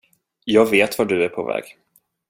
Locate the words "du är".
1.09-1.29